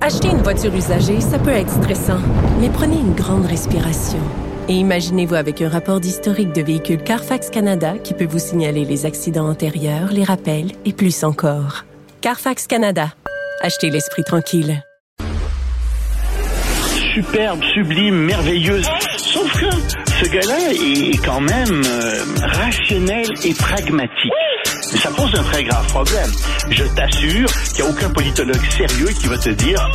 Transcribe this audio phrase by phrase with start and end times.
[0.00, 2.18] Acheter une voiture usagée, ça peut être stressant,
[2.60, 4.18] mais prenez une grande respiration.
[4.68, 9.06] Et imaginez-vous avec un rapport d'historique de véhicule Carfax Canada qui peut vous signaler les
[9.06, 11.84] accidents antérieurs, les rappels et plus encore.
[12.20, 13.12] Carfax Canada.
[13.60, 14.82] Achetez l'esprit tranquille.
[17.14, 18.88] Superbe, sublime, merveilleuse.
[19.18, 24.32] Sauf que ce gars-là est quand même euh, rationnel et pragmatique.
[24.92, 26.30] Mais ça pose un très grave problème.
[26.70, 29.90] Je t'assure qu'il n'y a aucun politologue sérieux qui va te dire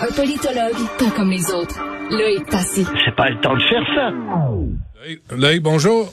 [0.00, 1.78] Un politologue, pas comme les autres.
[2.10, 2.86] Loïc Passy.
[3.04, 5.36] c'est pas le temps de faire ça.
[5.36, 6.12] Là, bonjour.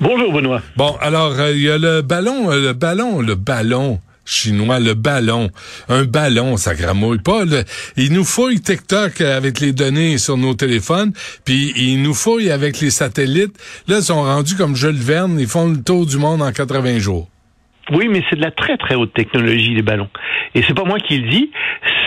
[0.00, 0.60] Bonjour Benoît.
[0.76, 4.94] Bon, alors, euh, il y a le ballon, euh, le ballon, le ballon chinois, le
[4.94, 5.48] ballon.
[5.88, 7.44] Un ballon, ça gramouille pas.
[7.44, 7.64] le-
[7.96, 11.12] il nous fouille TikTok avec les données sur nos téléphones,
[11.44, 13.56] puis il nous fouille avec les satellites.
[13.88, 16.98] Là, ils sont rendus comme Jules Verne, ils font le tour du monde en 80
[16.98, 17.28] jours.
[17.92, 20.08] Oui, mais c'est de la très très haute technologie les ballons.
[20.56, 21.52] Et c'est pas moi qui le dis,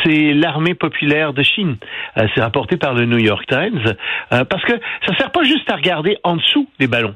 [0.03, 1.77] c'est l'armée populaire de Chine.
[2.17, 3.95] Euh, c'est rapporté par le New York Times
[4.33, 4.73] euh, parce que
[5.07, 7.15] ça sert pas juste à regarder en dessous des ballons.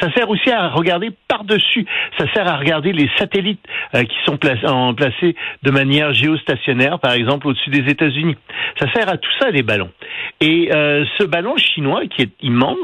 [0.00, 1.86] Ça sert aussi à regarder par-dessus.
[2.18, 6.98] Ça sert à regarder les satellites euh, qui sont placés, en- placés de manière géostationnaire,
[7.00, 8.36] par exemple au-dessus des États-Unis.
[8.78, 9.90] Ça sert à tout ça, les ballons.
[10.40, 12.76] Et euh, ce ballon chinois, qui est immense,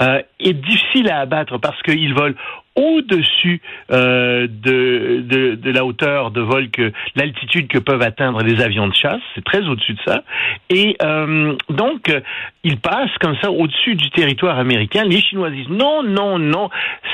[0.00, 2.34] euh, est difficile à abattre parce qu'il vole
[2.78, 8.62] au-dessus euh, de, de, de la hauteur de vol que l'altitude que peuvent atteindre les
[8.62, 10.22] avions de chasse, c'est très au-dessus de ça.
[10.70, 12.20] Et euh, donc, euh,
[12.62, 15.02] il passe comme ça au-dessus du territoire américain.
[15.04, 16.70] Les Chinois disent non, non, non,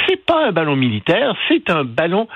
[0.07, 2.29] c'est pas un ballon militaire, c'est un ballon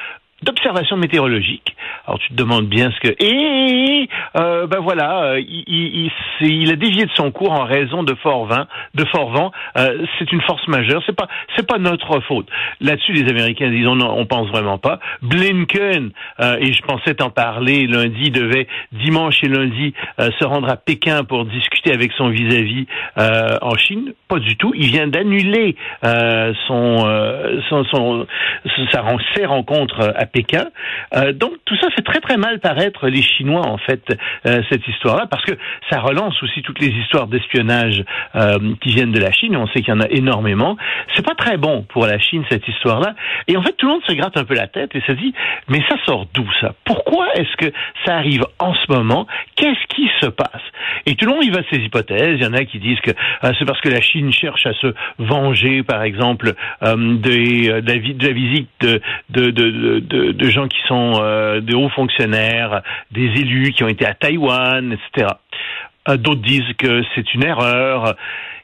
[0.42, 1.74] d'observation météorologique.
[2.06, 6.10] Alors tu te demandes bien ce que et euh, ben voilà, euh, il, il,
[6.40, 9.52] il, il a dévié de son cours en raison de fort vent, de fort vent.
[9.76, 11.02] Euh, c'est une force majeure.
[11.06, 12.46] C'est pas c'est pas notre faute.
[12.80, 15.00] Là-dessus, les Américains disent on, on pense vraiment pas.
[15.22, 16.10] Blinken
[16.40, 20.76] euh, et je pensais t'en parler lundi devait dimanche et lundi euh, se rendre à
[20.76, 22.86] Pékin pour discuter avec son vis-à-vis
[23.18, 24.12] euh, en Chine.
[24.28, 24.72] Pas du tout.
[24.76, 26.98] Il vient d'annuler son,
[27.68, 28.26] son, son,
[28.92, 29.02] sa
[29.34, 30.66] ses rencontres Pékin.
[31.14, 34.02] Euh, donc tout ça fait très très mal paraître les Chinois en fait
[34.46, 35.52] euh, cette histoire-là parce que
[35.90, 38.04] ça relance aussi toutes les histoires d'espionnage
[38.36, 39.56] euh, qui viennent de la Chine.
[39.56, 40.76] On sait qu'il y en a énormément.
[41.14, 43.14] C'est pas très bon pour la Chine cette histoire-là.
[43.46, 45.34] Et en fait tout le monde se gratte un peu la tête et se dit
[45.68, 46.74] mais ça sort d'où ça?
[46.84, 47.72] Pourquoi est-ce que
[48.04, 49.26] ça arrive en ce moment?
[49.56, 50.62] Qu'est-ce qui se passe?
[51.06, 52.36] Et tout le monde y va de ses hypothèses.
[52.38, 53.10] Il y en a qui disent que
[53.42, 58.68] c'est parce que la Chine cherche à se venger, par exemple, de, la, de visite
[58.80, 59.00] de,
[59.30, 63.88] de, de, de, de gens qui sont euh, de hauts fonctionnaires, des élus qui ont
[63.88, 65.32] été à Taïwan, etc.
[66.08, 68.16] Euh, D'autres disent que c'est une erreur.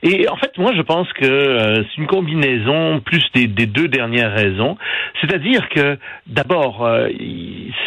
[0.06, 3.88] Et en fait, moi, je pense que euh, c'est une combinaison plus des, des deux
[3.88, 4.76] dernières raisons.
[5.20, 7.08] C'est-à-dire que, d'abord, euh,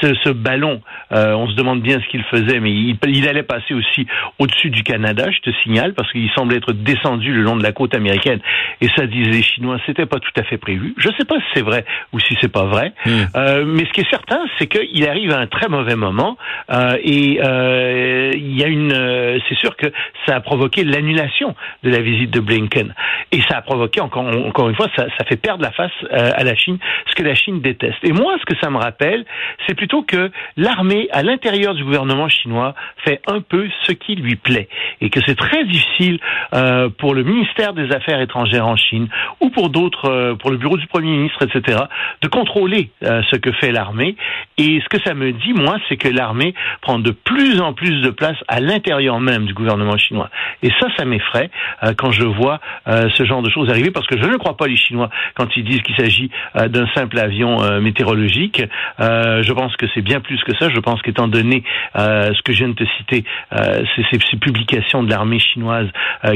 [0.02, 3.44] ce, ce ballon, euh, on se demande bien ce qu'il faisait, mais il, il allait
[3.44, 4.08] passer aussi
[4.40, 7.72] au-dessus du Canada, je te signale, parce qu'il semble être descendu le long de la
[7.72, 8.40] côte américaine.
[8.82, 10.96] Et ça, disent les Chinois, c'était pas tout à fait prévu.
[10.98, 12.94] Je sais pas si c'est vrai ou si c'est pas vrai.
[13.36, 16.36] Euh, mais ce qui est certain, c'est qu'il arrive à un très mauvais moment.
[16.72, 19.88] euh, et euh, il y a une, euh, c'est sûr que
[20.26, 22.94] ça a provoqué l'annulation de la visite de Blinken.
[23.32, 26.44] Et ça a provoqué encore, encore une fois, ça, fait perdre la face euh, à
[26.44, 27.98] la Chine, ce que la Chine déteste.
[28.04, 29.26] Et moi, ce que ça me rappelle,
[29.66, 32.74] c'est plutôt que l'armée, à l'intérieur du gouvernement chinois,
[33.04, 34.70] fait un peu ce qui lui plaît.
[35.02, 36.20] Et que c'est très difficile
[36.54, 39.10] euh, pour le ministère des Affaires étrangères en Chine
[39.42, 41.80] ou pour d'autres, euh, pour le bureau du Premier ministre, etc.,
[42.22, 44.16] de contrôler ce que fait l'armée.
[44.58, 48.02] Et ce que ça me dit, moi, c'est que l'armée prend de plus en plus
[48.02, 50.30] de place à l'intérieur même du gouvernement chinois.
[50.64, 51.50] Et ça, ça m'effraie
[51.98, 54.68] quand je vois euh, ce genre de choses arriver, parce que je ne crois pas
[54.68, 58.64] les Chinois quand ils disent qu'il s'agit euh, d'un simple avion euh, météorologique.
[59.00, 60.70] Je pense que c'est bien plus que ça.
[60.70, 61.64] Je pense qu'étant donné
[61.96, 65.88] ce que je viens de te citer, ces, ces- publications de l'armée chinoise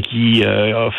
[0.09, 0.43] qui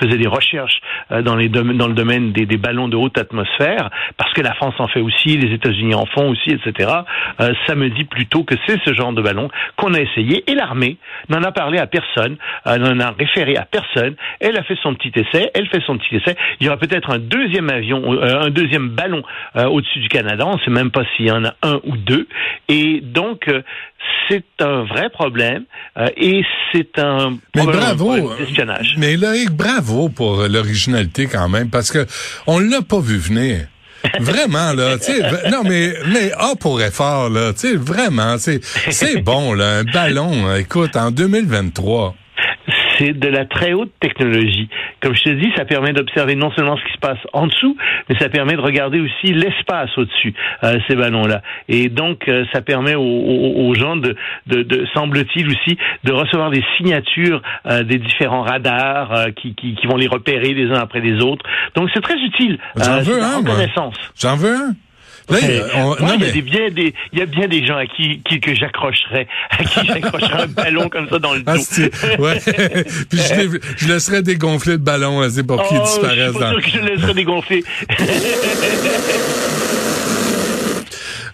[0.00, 0.81] faisaient des recherches
[1.11, 4.75] dans, les dans le domaine des, des ballons de haute atmosphère, parce que la France
[4.79, 6.91] en fait aussi, les États-Unis en font aussi, etc.
[7.67, 10.97] ça me dit plutôt que c'est ce genre de ballon qu'on a essayé, et l'armée
[11.29, 12.37] n'en a parlé à personne,
[12.67, 14.14] n'en a référé à personne.
[14.42, 16.36] Elle a fait son petit essai, elle fait son petit essai.
[16.60, 19.22] Il y aura peut-être un deuxième avion, un deuxième ballon
[19.54, 20.46] au-dessus du Canada.
[20.46, 22.26] On ne sait même pas s'il y en a un ou deux.
[22.68, 23.48] Et donc,
[24.28, 25.64] c'est un vrai problème
[26.16, 26.42] et
[26.72, 28.32] c'est un mais bravo,
[28.98, 32.06] Mais Loïc, bravo pour l'originalité quand même, parce que
[32.46, 33.66] on l'a pas vu venir.
[34.20, 38.60] vraiment là, tu sais, non mais mais A pour effort là, tu sais vraiment, c'est
[38.64, 40.52] c'est bon là, un ballon.
[40.56, 42.16] Écoute, en 2023
[42.98, 44.68] c'est de la très haute technologie.
[45.00, 47.76] Comme je te dis, ça permet d'observer non seulement ce qui se passe en dessous,
[48.08, 50.34] mais ça permet de regarder aussi l'espace au-dessus,
[50.64, 51.42] euh, ces ballons-là.
[51.68, 54.16] Et donc, euh, ça permet aux, gens de,
[54.46, 59.86] de, de semble-t-il aussi, de recevoir des signatures euh, des différents radars qui, qui, qui,
[59.86, 61.44] vont les repérer les uns après les autres.
[61.74, 62.58] Donc, c'est très utile.
[62.76, 63.42] J'en veux un,
[64.20, 64.74] J'en veux un.
[65.30, 68.20] Là, il, y a des, bien des, il y a bien des gens à qui,
[68.28, 71.62] qui que j'accrocherais, à qui j'accrocherais un ballon comme ça dans le ah, dos.
[71.72, 72.40] Ah, ouais.
[73.10, 76.26] Puis je, je, laisserais dégonfler le ballon, c'est pour qu'il oh, disparaisse.
[76.26, 77.64] Je suis pas sûr que je le laisserais dégonfler.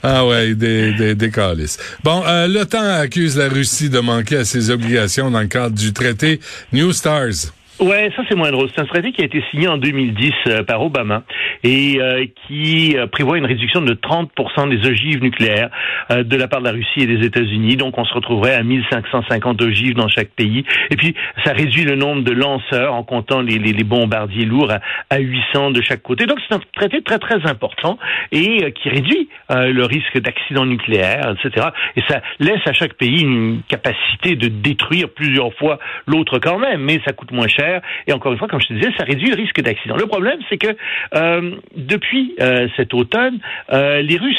[0.02, 1.76] Ah ouais, des, des, des calices.
[2.04, 5.92] Bon, euh, l'OTAN accuse la Russie de manquer à ses obligations dans le cadre du
[5.92, 6.40] traité
[6.72, 7.52] New Stars.
[7.80, 8.68] Ouais, ça c'est moins drôle.
[8.74, 11.22] C'est un traité qui a été signé en 2010 euh, par Obama
[11.62, 15.70] et euh, qui euh, prévoit une réduction de 30% des ogives nucléaires
[16.10, 17.76] de la part de la Russie et des États-Unis.
[17.76, 20.64] Donc on se retrouverait à 1550 ogives dans chaque pays.
[20.90, 21.14] Et puis
[21.44, 24.72] ça réduit le nombre de lanceurs en comptant les, bombardiers lourds
[25.10, 26.26] à, 800 de chaque côté.
[26.26, 27.96] Donc c'est un traité très très important
[28.32, 31.68] et qui réduit le risque d'accident nucléaire, etc.
[31.96, 36.82] Et ça laisse à chaque pays une capacité de détruire plusieurs fois l'autre quand même,
[36.82, 37.67] mais ça coûte moins cher
[38.06, 39.96] et encore une fois, comme je te disais, ça réduit le risque d'accident.
[39.96, 40.76] Le problème, c'est que
[41.14, 43.38] euh, depuis euh, cet automne,
[43.72, 44.36] euh, les Russes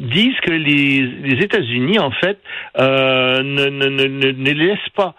[0.00, 2.38] disent que les, États-Unis, en fait,
[2.78, 5.14] ne, ne, laissent pas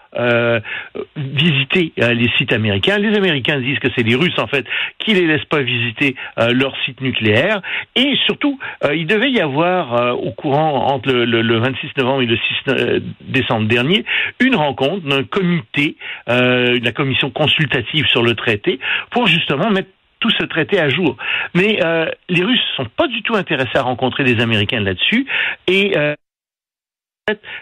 [1.16, 2.98] visiter les sites américains.
[2.98, 4.66] Les Américains disent que c'est les Russes, en fait,
[4.98, 7.62] qui les laissent pas visiter leurs sites nucléaires.
[7.96, 8.58] Et surtout,
[8.92, 14.04] il devait y avoir au courant entre le, 26 novembre et le 6 décembre dernier
[14.40, 15.96] une rencontre d'un comité
[16.40, 18.78] euh, la commission consultative sur le traité
[19.10, 19.90] pour justement mettre
[20.20, 21.16] tout ce traité à jour.
[21.54, 25.26] Mais euh, les Russes sont pas du tout intéressés à rencontrer les Américains là-dessus
[25.66, 26.14] et euh,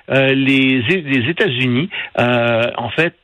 [0.09, 3.17] les, États-Unis, en fait,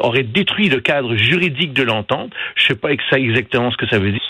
[0.00, 2.32] auraient détruit le cadre juridique de l'entente.
[2.56, 4.20] Je sais pas exactement ce que ça veut dire.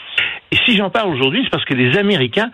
[0.52, 2.50] Et si j'en parle aujourd'hui, c'est parce que les Américains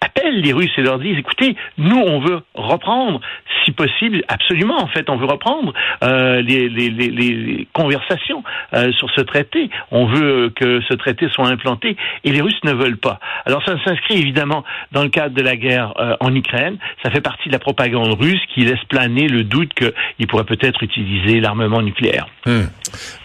[0.00, 3.20] appellent les Russes et leur disent écoutez, nous on veut reprendre,
[3.64, 8.42] si possible, absolument en fait, on veut reprendre euh, les, les, les, les, conversations
[8.74, 9.70] euh, sur ce traité.
[9.90, 13.20] On veut que ce traité soit implanté et les Russes ne veulent pas.
[13.46, 16.78] Alors ça s'inscrit évidemment dans le cadre de la guerre euh, en Ukraine.
[17.02, 20.82] Ça fait partie de la propagande russe qui laisse planer le doute qu'il pourrait peut-être
[20.82, 22.26] utiliser l'armement nucléaire.
[22.46, 22.68] Hum.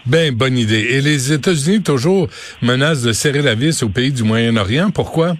[0.04, 0.86] Ben bonne idée.
[0.90, 2.28] Et les États-Unis toujours
[2.62, 4.90] menacent de serrer la vis au pays du Moyen-Orient.
[4.90, 5.34] Pourquoi?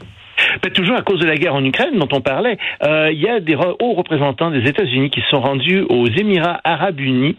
[0.62, 3.28] Ben, toujours à cause de la guerre en Ukraine dont on parlait, euh, il y
[3.28, 7.36] a des hauts représentants des États-Unis qui sont rendus aux Émirats arabes unis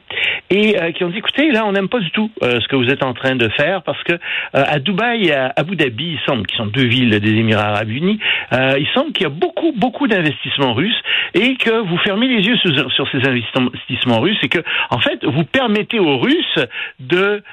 [0.49, 2.75] et euh, qui ont dit écoutez là on n'aime pas du tout euh, ce que
[2.75, 4.13] vous êtes en train de faire parce que
[4.53, 7.89] à Dubaï et à Abu Dhabi il semble qui sont deux villes des Émirats arabes
[7.89, 8.19] unis
[8.51, 11.01] il semble qu'il y a beaucoup beaucoup d'investissements russes
[11.33, 14.59] et que vous fermez les yeux sur, sur, ces investissements russes et que
[14.89, 16.59] en fait vous permettez aux Russes
[16.99, 17.43] de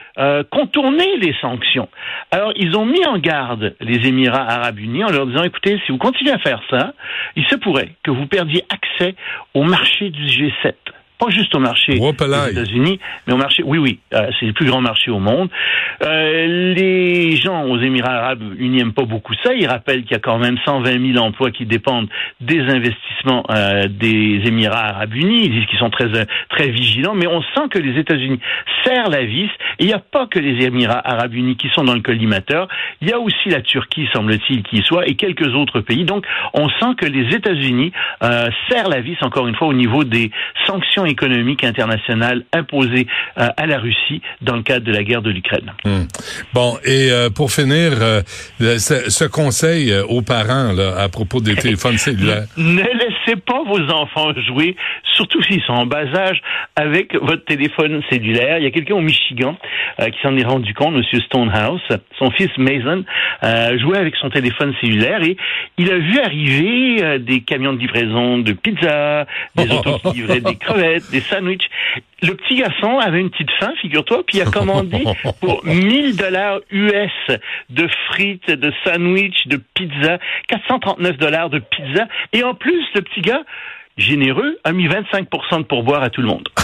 [0.50, 1.88] contourner les sanctions.
[2.30, 5.92] Alors ils ont mis en garde les Émirats arabes unis en leur disant écoutez si
[5.92, 6.94] vous continuez à faire ça
[7.36, 9.14] il se pourrait que vous perdiez accès
[9.54, 10.74] au marché du G7
[11.18, 14.66] pas juste au marché des États-Unis, mais au marché, oui, oui, euh, c'est le plus
[14.66, 15.48] grand marché au monde.
[16.02, 19.54] Euh, les gens aux Émirats arabes unis n'aiment pas beaucoup ça.
[19.54, 22.08] Ils rappellent qu'il y a quand même 120 000 emplois qui dépendent
[22.40, 25.44] des investissements euh, des Émirats arabes unis.
[25.44, 26.08] Ils disent qu'ils sont très
[26.50, 28.40] très vigilants, mais on sent que les États-Unis
[28.84, 29.50] serrent la vis.
[29.78, 32.68] Et il n'y a pas que les Émirats arabes unis qui sont dans le collimateur.
[33.00, 36.04] Il y a aussi la Turquie, semble-t-il, qui y soit, et quelques autres pays.
[36.04, 40.04] Donc, on sent que les États-Unis euh, serrent la vis, encore une fois, au niveau
[40.04, 40.30] des
[40.66, 43.06] sanctions économique internationale imposée
[43.38, 45.72] euh, à la Russie dans le cadre de la guerre de l'Ukraine.
[45.84, 46.04] Hmm.
[46.52, 48.22] Bon, et euh, pour finir, euh,
[48.58, 52.46] ce, conseil aux parents là, à propos des téléphones cellulaires.
[52.56, 54.76] Ne laissez pas vos enfants jouer,
[55.14, 56.40] surtout s'ils sont en bas âge,
[56.76, 58.58] avec votre téléphone cellulaire.
[58.58, 59.56] Il y a quelqu'un au Michigan
[59.98, 61.80] qui s'en est rendu compte, Monsieur Stonehouse.
[62.18, 63.04] Son fils Mason
[63.78, 65.36] jouait avec son téléphone cellulaire et
[65.78, 70.56] il a vu arriver des camions de livraison de pizza, des autos qui livraient des
[70.60, 71.68] crevettes des sandwichs.
[72.22, 75.04] Le petit garçon avait une petite faim, figure-toi, puis il a commandé
[75.40, 77.38] pour 1000 dollars US
[77.70, 82.06] de frites, de sandwichs, de pizza, 439 dollars de pizza.
[82.32, 83.42] Et en plus, le petit gars,
[83.96, 86.48] généreux, a mis 25 de pourboire à tout le monde.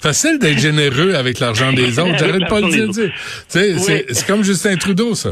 [0.00, 2.16] Facile d'être généreux avec l'argent des autres.
[2.18, 3.12] J'arrête pas de le dire.
[3.48, 5.30] C'est comme Justin Trudeau, ça.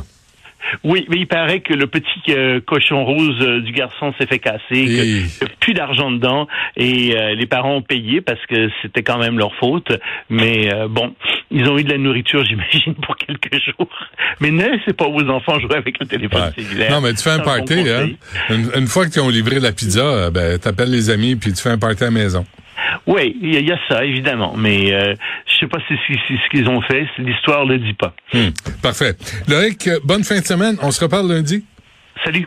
[0.83, 4.39] Oui, mais il paraît que le petit euh, cochon rose euh, du garçon s'est fait
[4.39, 8.69] casser, qu'il n'y a plus d'argent dedans et euh, les parents ont payé parce que
[8.83, 9.93] c'était quand même leur faute.
[10.31, 11.15] Mais bon,
[11.51, 13.89] ils ont eu de la nourriture, j'imagine, pour quelques jours.
[14.41, 16.91] Mais ne laissez pas vos enfants jouer avec le téléphone cellulaire.
[16.91, 18.09] Non, mais tu fais un party, hein?
[18.51, 21.79] Une, fois qu'ils ont livré la pizza, ben, t'appelles les amis puis tu fais un
[21.79, 22.45] party à la maison.
[23.07, 24.55] Oui, il y, a ça, évidemment.
[24.57, 25.15] Mais euh,
[25.47, 27.07] je sais pas si c'est ce qu'ils ont fait.
[27.19, 28.15] L'histoire ne le dit pas.
[28.33, 28.51] Hmm.
[28.83, 29.17] parfait.
[29.49, 30.77] Loïc, bonne fin de semaine.
[30.83, 31.65] On se reparle lundi.
[32.25, 32.47] Salut.